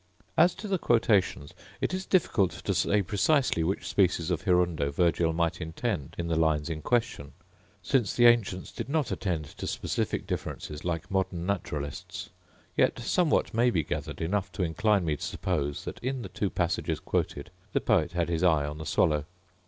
[0.35, 5.31] As to the quotations, it is difficult to say precisely which species of hirundo Virgil
[5.31, 7.33] might intend in the lines in question,
[7.83, 12.31] since the ancients did not attend to specific differences like modern naturalists:
[12.75, 16.49] yet somewhat may be gathered, enough to incline me to suppose that in the two
[16.49, 19.25] passages quoted the poet had his eye on the swallow.